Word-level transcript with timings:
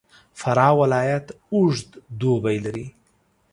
فراه 0.39 0.73
ولایت 0.81 1.25
اوږد 1.53 1.87
دوبی 2.19 2.57
لري. 2.65 2.85